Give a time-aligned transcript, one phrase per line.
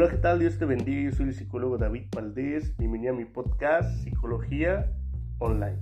[0.00, 0.38] Hola, ¿qué tal?
[0.38, 1.10] Dios te bendiga.
[1.10, 2.74] Yo soy el psicólogo David Valdés.
[2.78, 4.90] Bienvenido a mi podcast Psicología
[5.38, 5.76] Online.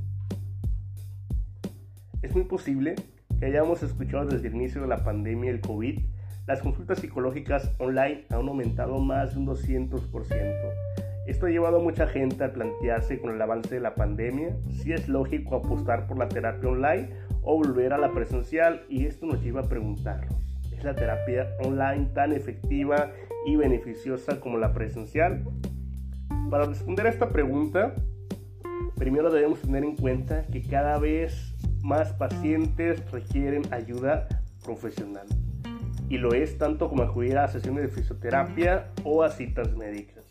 [2.23, 2.97] Es muy posible
[3.39, 6.01] que hayamos escuchado desde el inicio de la pandemia del COVID,
[6.49, 10.01] las consultas psicológicas online han aumentado más de un 200%.
[11.29, 14.95] Esto ha llevado a mucha gente a plantearse con el avance de la pandemia si
[14.95, 17.11] es lógico apostar por la terapia online
[17.43, 20.35] o volver a la presencial y esto nos lleva a preguntarnos,
[20.77, 23.13] ¿es la terapia online tan efectiva
[23.47, 25.45] y beneficiosa como la presencial?
[26.51, 27.95] Para responder a esta pregunta,
[28.97, 34.29] primero debemos tener en cuenta que cada vez más pacientes requieren ayuda
[34.65, 35.27] profesional.
[36.09, 40.25] Y lo es tanto como acudir a sesiones de fisioterapia o a citas médicas.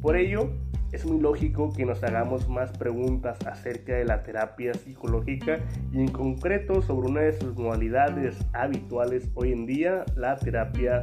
[0.00, 0.50] Por ello,
[0.92, 5.58] es muy lógico que nos hagamos más preguntas acerca de la terapia psicológica
[5.92, 11.02] y en concreto sobre una de sus modalidades habituales hoy en día, la terapia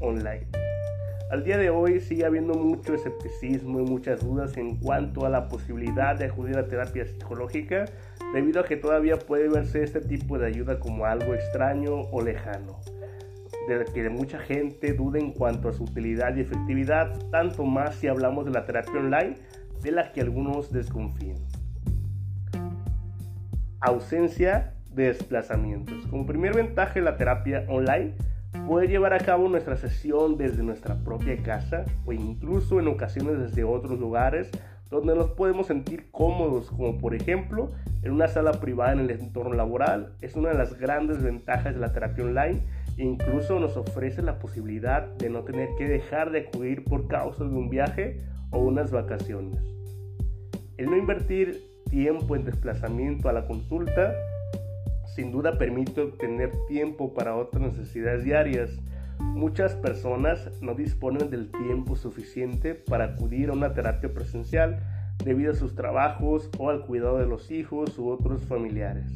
[0.00, 0.63] online.
[1.30, 5.48] Al día de hoy sigue habiendo mucho escepticismo y muchas dudas en cuanto a la
[5.48, 7.86] posibilidad de acudir a terapia psicológica
[8.34, 12.78] debido a que todavía puede verse este tipo de ayuda como algo extraño o lejano,
[13.68, 18.06] de que mucha gente duda en cuanto a su utilidad y efectividad, tanto más si
[18.06, 19.36] hablamos de la terapia online,
[19.82, 21.38] de la que algunos desconfían.
[23.80, 26.06] Ausencia de desplazamientos.
[26.06, 28.14] Como primer ventaja de la terapia online,
[28.66, 33.64] puede llevar a cabo nuestra sesión desde nuestra propia casa o incluso en ocasiones desde
[33.64, 34.50] otros lugares
[34.90, 39.54] donde nos podemos sentir cómodos, como por ejemplo en una sala privada en el entorno
[39.54, 40.14] laboral.
[40.20, 42.62] Es una de las grandes ventajas de la terapia online
[42.96, 47.44] e incluso nos ofrece la posibilidad de no tener que dejar de acudir por causa
[47.44, 49.60] de un viaje o unas vacaciones.
[50.76, 54.12] El no invertir tiempo en desplazamiento a la consulta
[55.14, 58.70] sin duda permite obtener tiempo para otras necesidades diarias.
[59.20, 64.80] Muchas personas no disponen del tiempo suficiente para acudir a una terapia presencial
[65.24, 69.12] debido a sus trabajos o al cuidado de los hijos u otros familiares.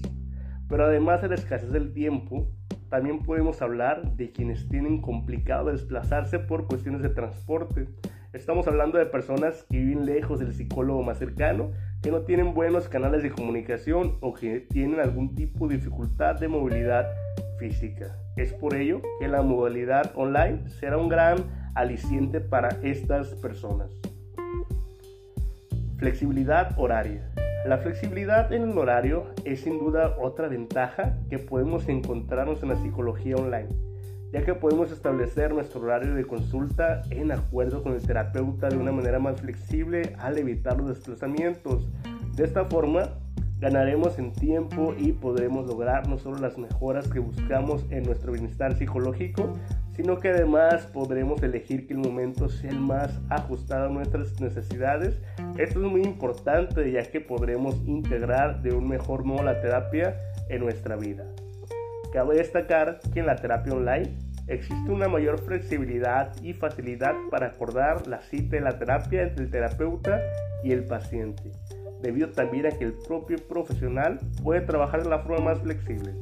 [0.69, 2.47] Pero además de la escasez del tiempo,
[2.89, 7.89] también podemos hablar de quienes tienen complicado desplazarse por cuestiones de transporte.
[8.33, 11.73] Estamos hablando de personas que viven lejos del psicólogo más cercano
[12.03, 16.49] que no tienen buenos canales de comunicación o que tienen algún tipo de dificultad de
[16.49, 17.07] movilidad
[17.59, 18.17] física.
[18.37, 21.39] Es por ello que la modalidad online será un gran
[21.75, 23.91] aliciente para estas personas.
[25.97, 27.33] Flexibilidad horaria.
[27.67, 32.77] La flexibilidad en el horario es sin duda otra ventaja que podemos encontrarnos en la
[32.77, 33.69] psicología online
[34.33, 38.93] ya que podemos establecer nuestro horario de consulta en acuerdo con el terapeuta de una
[38.93, 41.89] manera más flexible al evitar los desplazamientos.
[42.37, 43.11] De esta forma,
[43.61, 48.77] ganaremos en tiempo y podremos lograr no solo las mejoras que buscamos en nuestro bienestar
[48.77, 49.53] psicológico,
[49.97, 55.21] sino que además podremos elegir que el momento sea el más ajustado a nuestras necesidades.
[55.57, 60.17] Esto es muy importante ya que podremos integrar de un mejor modo la terapia
[60.49, 61.25] en nuestra vida.
[62.13, 68.07] Cabe destacar que en la terapia online existe una mayor flexibilidad y facilidad para acordar
[68.07, 70.21] la cita de la terapia entre el terapeuta
[70.65, 71.53] y el paciente,
[72.01, 76.15] debido también a que el propio profesional puede trabajar de la forma más flexible.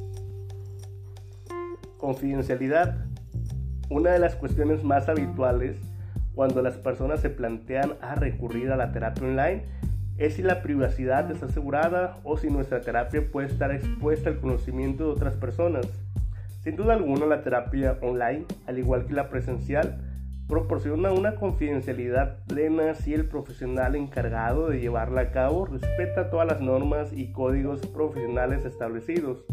[1.97, 2.97] Confidencialidad.
[3.89, 5.77] Una de las cuestiones más habituales
[6.35, 9.63] cuando las personas se plantean a recurrir a la terapia online
[10.17, 15.05] es si la privacidad está asegurada o si nuestra terapia puede estar expuesta al conocimiento
[15.05, 15.85] de otras personas.
[16.63, 20.01] Sin duda alguna la terapia online, al igual que la presencial,
[20.47, 26.61] proporciona una confidencialidad plena si el profesional encargado de llevarla a cabo respeta todas las
[26.61, 29.45] normas y códigos profesionales establecidos,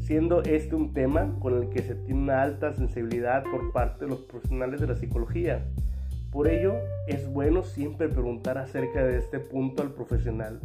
[0.00, 4.10] siendo este un tema con el que se tiene una alta sensibilidad por parte de
[4.10, 5.64] los profesionales de la psicología.
[6.32, 6.76] Por ello,
[7.06, 10.60] es bueno siempre preguntar acerca de este punto al profesional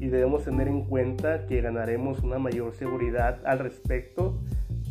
[0.00, 4.40] y debemos tener en cuenta que ganaremos una mayor seguridad al respecto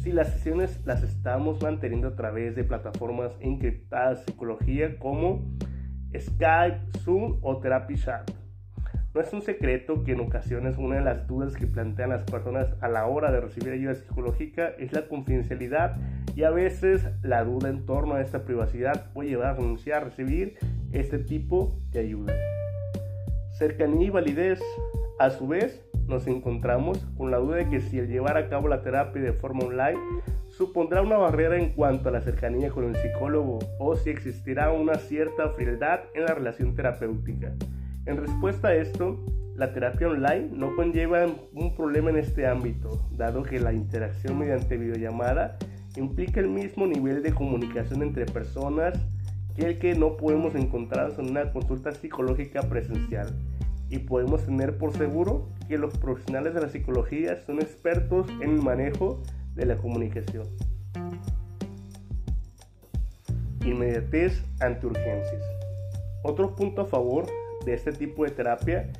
[0.02, 5.44] si las sesiones las estamos manteniendo a través de plataformas encriptadas de psicología como
[6.18, 8.32] Skype, Zoom o Therapy Chat.
[9.14, 12.68] No es un secreto que en ocasiones una de las dudas que plantean las personas
[12.80, 15.98] a la hora de recibir ayuda psicológica es la confidencialidad
[16.36, 20.06] y a veces la duda en torno a esta privacidad puede llevar a renunciar a
[20.06, 20.58] recibir
[20.92, 22.34] este tipo de ayuda.
[23.58, 24.62] Cercanía y validez.
[25.18, 28.68] A su vez, nos encontramos con la duda de que si el llevar a cabo
[28.68, 29.98] la terapia de forma online
[30.50, 34.96] supondrá una barrera en cuanto a la cercanía con el psicólogo o si existirá una
[34.96, 37.54] cierta frialdad en la relación terapéutica.
[38.06, 39.24] En respuesta a esto,
[39.56, 44.76] la terapia online no conlleva un problema en este ámbito, dado que la interacción mediante
[44.76, 45.58] videollamada
[45.98, 49.00] implica el mismo nivel de comunicación entre personas
[49.56, 53.34] que el que no podemos encontrarnos en una consulta psicológica presencial
[53.90, 58.62] y podemos tener por seguro que los profesionales de la psicología son expertos en el
[58.62, 59.22] manejo
[59.56, 60.48] de la comunicación.
[63.64, 65.44] Inmediatez ante urgencias.
[66.24, 67.26] Otro punto a favor
[67.66, 68.92] de este tipo de terapia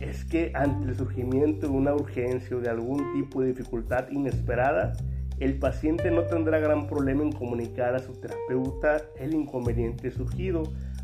[0.00, 4.94] es que ante el surgimiento de una urgencia o de algún tipo de dificultad inesperada,
[5.42, 10.62] el paciente no tendrá gran problema en comunicar a su terapeuta el inconveniente surgido,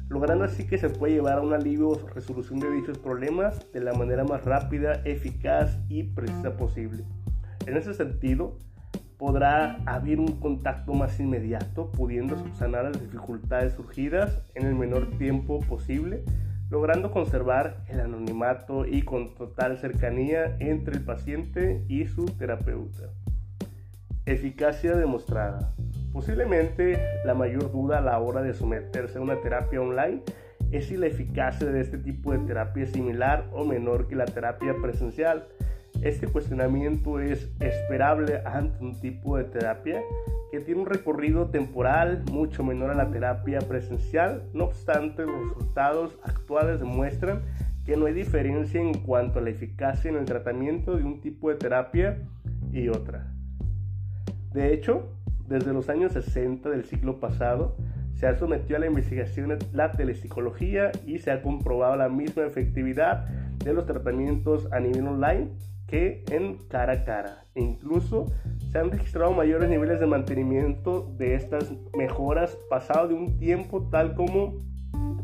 [0.09, 3.81] logrando así que se puede llevar a un alivio o resolución de dichos problemas de
[3.81, 7.05] la manera más rápida, eficaz y precisa posible.
[7.67, 8.57] En ese sentido,
[9.19, 15.59] podrá haber un contacto más inmediato, pudiendo subsanar las dificultades surgidas en el menor tiempo
[15.61, 16.23] posible,
[16.71, 23.11] logrando conservar el anonimato y con total cercanía entre el paciente y su terapeuta.
[24.29, 25.73] Eficacia demostrada.
[26.13, 30.21] Posiblemente la mayor duda a la hora de someterse a una terapia online
[30.71, 34.27] es si la eficacia de este tipo de terapia es similar o menor que la
[34.27, 35.49] terapia presencial.
[36.03, 40.03] Este cuestionamiento es esperable ante un tipo de terapia
[40.53, 44.43] que tiene un recorrido temporal mucho menor a la terapia presencial.
[44.53, 47.41] No obstante, los resultados actuales demuestran
[47.87, 51.49] que no hay diferencia en cuanto a la eficacia en el tratamiento de un tipo
[51.49, 52.19] de terapia
[52.71, 53.38] y otra.
[54.53, 55.09] De hecho,
[55.47, 57.77] desde los años 60 del siglo pasado,
[58.15, 63.27] se ha sometido a la investigación la telepsicología y se ha comprobado la misma efectividad
[63.65, 65.51] de los tratamientos a nivel online
[65.87, 67.45] que en cara a cara.
[67.55, 68.27] Incluso
[68.71, 74.15] se han registrado mayores niveles de mantenimiento de estas mejoras pasado de un tiempo tal
[74.15, 74.59] como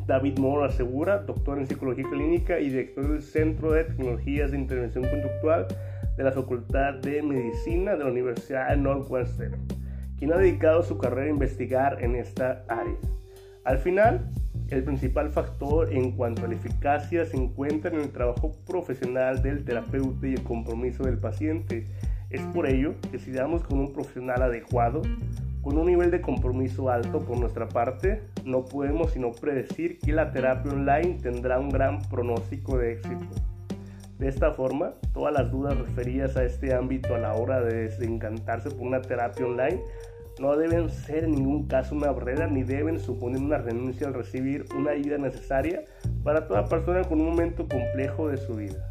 [0.06, 5.04] David Moore asegura, doctor en psicología clínica y director del Centro de Tecnologías de Intervención
[5.04, 5.66] Conductual
[6.16, 9.60] de la Facultad de Medicina de la Universidad de Northwestern,
[10.18, 12.96] quien ha dedicado su carrera a investigar en esta área.
[13.64, 14.30] Al final,
[14.68, 19.64] el principal factor en cuanto a la eficacia se encuentra en el trabajo profesional del
[19.64, 21.86] terapeuta y el compromiso del paciente.
[22.30, 25.02] Es por ello que si damos con un profesional adecuado,
[25.62, 30.30] con un nivel de compromiso alto por nuestra parte, no podemos sino predecir que la
[30.30, 33.53] terapia online tendrá un gran pronóstico de éxito.
[34.24, 38.70] De esta forma, todas las dudas referidas a este ámbito a la hora de desencantarse
[38.70, 39.82] por una terapia online
[40.40, 44.64] no deben ser en ningún caso una barrera ni deben suponer una renuncia al recibir
[44.74, 45.84] una ayuda necesaria
[46.22, 48.82] para toda persona con un momento complejo de su vida.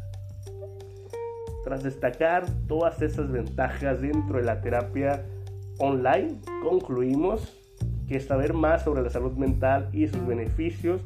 [1.64, 5.26] Tras destacar todas esas ventajas dentro de la terapia
[5.80, 7.60] online, concluimos
[8.06, 11.00] que saber más sobre la salud mental y sus beneficios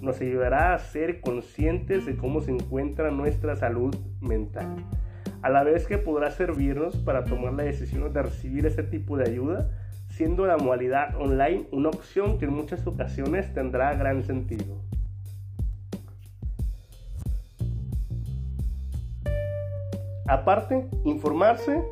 [0.00, 4.76] nos ayudará a ser conscientes de cómo se encuentra nuestra salud mental,
[5.42, 9.28] a la vez que podrá servirnos para tomar la decisión de recibir este tipo de
[9.28, 9.70] ayuda,
[10.08, 14.82] siendo la modalidad online una opción que en muchas ocasiones tendrá gran sentido.
[20.26, 21.82] Aparte, informarse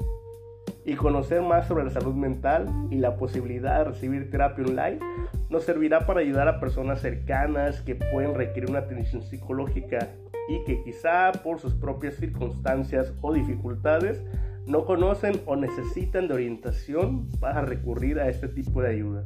[0.84, 4.98] y conocer más sobre la salud mental y la posibilidad de recibir terapia online
[5.50, 10.08] nos servirá para ayudar a personas cercanas que pueden requerir una atención psicológica
[10.48, 14.22] y que quizá por sus propias circunstancias o dificultades
[14.66, 19.24] no conocen o necesitan de orientación para recurrir a este tipo de ayuda.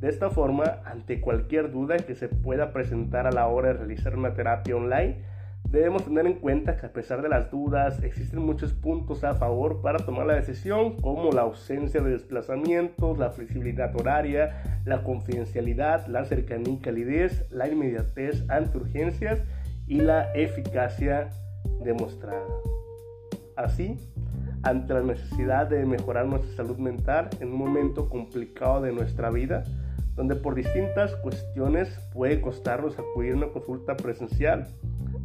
[0.00, 4.16] De esta forma, ante cualquier duda que se pueda presentar a la hora de realizar
[4.16, 5.22] una terapia online,
[5.70, 9.82] Debemos tener en cuenta que a pesar de las dudas, existen muchos puntos a favor
[9.82, 16.24] para tomar la decisión, como la ausencia de desplazamientos, la flexibilidad horaria, la confidencialidad, la
[16.24, 19.42] cercanía y calidez, la inmediatez ante urgencias
[19.88, 21.30] y la eficacia
[21.82, 22.46] demostrada.
[23.56, 23.98] Así,
[24.62, 29.64] ante la necesidad de mejorar nuestra salud mental en un momento complicado de nuestra vida,
[30.14, 34.66] donde por distintas cuestiones puede costarnos acudir a una consulta presencial,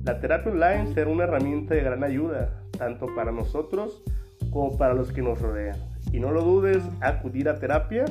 [0.03, 4.03] la terapia online será una herramienta de gran ayuda, tanto para nosotros
[4.51, 5.77] como para los que nos rodean.
[6.11, 8.05] Y no lo dudes, acudir a terapia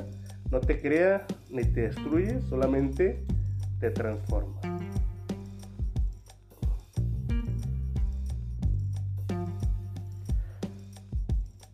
[0.50, 3.25] no te crea ni te destruye, solamente
[3.78, 4.61] te transforma.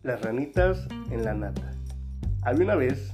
[0.03, 1.73] Las ranitas en la nata.
[2.43, 3.11] Había una vez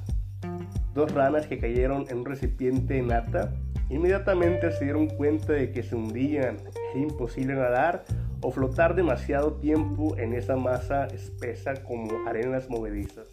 [0.93, 3.53] dos ranas que cayeron en un recipiente de nata.
[3.89, 6.57] Inmediatamente se dieron cuenta de que se hundían
[6.99, 8.03] imposible nadar
[8.41, 13.27] o flotar demasiado tiempo en esa masa espesa como arenas movedizas.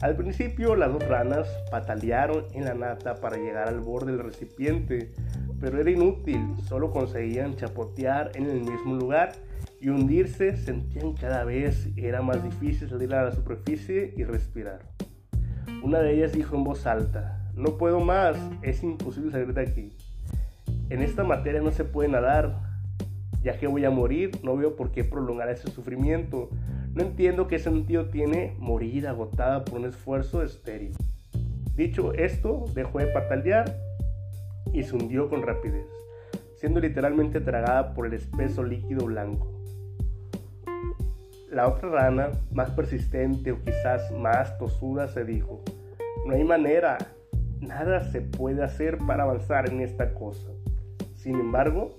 [0.00, 5.12] Al principio las dos ranas patalearon en la nata para llegar al borde del recipiente,
[5.60, 9.32] pero era inútil, solo conseguían chapotear en el mismo lugar
[9.80, 14.80] y hundirse sentían cada vez era más difícil salir a la superficie y respirar.
[15.82, 19.96] Una de ellas dijo en voz alta, no puedo más, es imposible salir de aquí.
[20.90, 22.73] En esta materia no se puede nadar,
[23.44, 26.48] ya que voy a morir, no veo por qué prolongar ese sufrimiento.
[26.94, 30.96] No entiendo qué sentido tiene morir agotada por un esfuerzo estéril.
[31.76, 33.76] Dicho esto, dejó de patalear
[34.72, 35.86] y se hundió con rapidez,
[36.56, 39.52] siendo literalmente tragada por el espeso líquido blanco.
[41.50, 45.62] La otra rana, más persistente o quizás más tosuda, se dijo,
[46.26, 46.96] no hay manera,
[47.60, 50.48] nada se puede hacer para avanzar en esta cosa.
[51.14, 51.94] Sin embargo,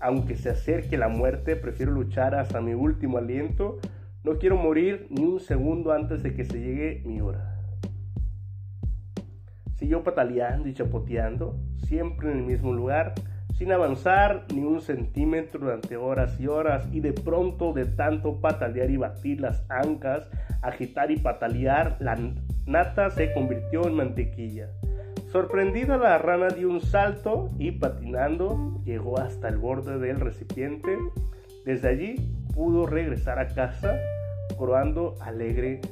[0.00, 3.78] aunque se acerque la muerte, prefiero luchar hasta mi último aliento.
[4.22, 7.60] No quiero morir ni un segundo antes de que se llegue mi hora.
[9.76, 13.14] Siguió pataleando y chapoteando, siempre en el mismo lugar,
[13.56, 18.90] sin avanzar ni un centímetro durante horas y horas, y de pronto de tanto patalear
[18.90, 20.28] y batir las ancas,
[20.62, 22.18] agitar y patalear, la
[22.66, 24.70] nata se convirtió en mantequilla.
[25.34, 30.96] Sorprendida la rana dio un salto y patinando llegó hasta el borde del recipiente.
[31.64, 32.14] Desde allí
[32.54, 33.98] pudo regresar a casa
[34.56, 35.90] croando alegremente.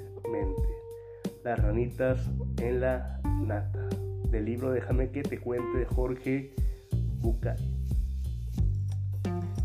[1.42, 2.20] Las ranitas
[2.60, 3.88] en la nata.
[4.30, 6.54] Del libro Déjame que te cuente de Jorge
[7.18, 7.56] Bucay.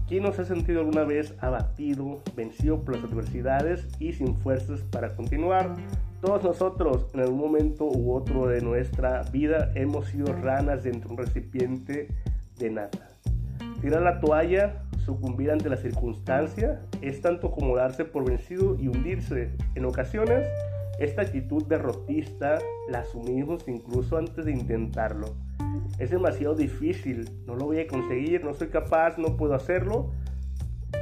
[0.08, 5.16] ¿Quién nos ha sentido alguna vez abatido, vencido por las adversidades y sin fuerzas para
[5.16, 5.76] continuar?
[6.22, 11.16] Todos nosotros en algún momento u otro de nuestra vida hemos sido ranas dentro de
[11.16, 12.08] un recipiente
[12.58, 13.10] de nada.
[13.82, 19.52] Tirar la toalla, sucumbir ante la circunstancia, es tanto como darse por vencido y hundirse.
[19.76, 20.48] En ocasiones,
[21.00, 22.58] esta actitud derrotista
[22.90, 25.36] la asumimos incluso antes de intentarlo
[26.00, 30.12] es demasiado difícil, no lo voy a conseguir, no soy capaz, no puedo hacerlo.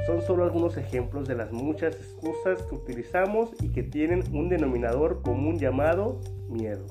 [0.06, 5.22] Son solo algunos ejemplos de las muchas excusas que utilizamos y que tienen un denominador
[5.22, 6.86] común llamado miedo.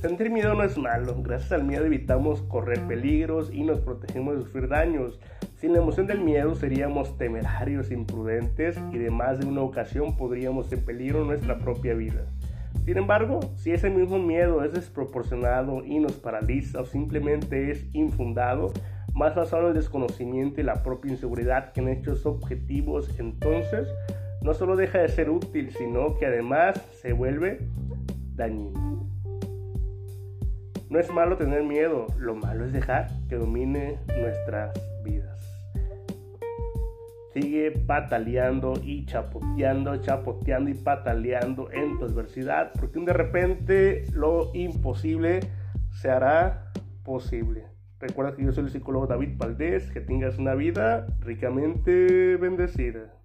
[0.00, 4.42] Sentir miedo no es malo, gracias al miedo evitamos correr peligros y nos protegemos de
[4.42, 5.18] sufrir daños.
[5.56, 10.70] Sin la emoción del miedo seríamos temerarios, imprudentes y de más de una ocasión podríamos
[10.72, 12.26] en peligro nuestra propia vida.
[12.84, 18.72] Sin embargo, si ese mismo miedo es desproporcionado y nos paraliza o simplemente es infundado,
[19.16, 23.88] más basado en el desconocimiento y la propia inseguridad que en hechos objetivos, entonces
[24.42, 27.66] no solo deja de ser útil, sino que además se vuelve
[28.34, 29.08] dañino.
[30.90, 35.40] No es malo tener miedo, lo malo es dejar que domine nuestras vidas.
[37.32, 45.40] Sigue pataleando y chapoteando, chapoteando y pataleando en tu adversidad, porque de repente lo imposible
[45.90, 46.70] se hará
[47.02, 47.75] posible.
[47.98, 53.15] Recuerda que yo soy el psicólogo David Valdés, que tengas una vida ricamente bendecida.